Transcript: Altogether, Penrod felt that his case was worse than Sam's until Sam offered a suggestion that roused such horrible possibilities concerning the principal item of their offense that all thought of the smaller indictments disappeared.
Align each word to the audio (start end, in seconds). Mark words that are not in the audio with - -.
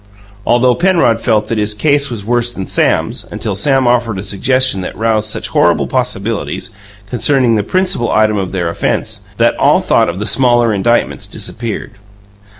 Altogether, 0.47 0.79
Penrod 0.93 1.21
felt 1.21 1.47
that 1.47 1.59
his 1.59 1.75
case 1.75 2.09
was 2.09 2.25
worse 2.25 2.51
than 2.51 2.65
Sam's 2.65 3.23
until 3.29 3.55
Sam 3.55 3.85
offered 3.85 4.17
a 4.17 4.23
suggestion 4.23 4.81
that 4.81 4.97
roused 4.97 5.29
such 5.29 5.49
horrible 5.49 5.85
possibilities 5.85 6.71
concerning 7.07 7.53
the 7.53 7.61
principal 7.61 8.09
item 8.11 8.37
of 8.39 8.51
their 8.51 8.67
offense 8.67 9.25
that 9.37 9.55
all 9.57 9.79
thought 9.79 10.09
of 10.09 10.17
the 10.17 10.25
smaller 10.25 10.73
indictments 10.73 11.27
disappeared. 11.27 11.91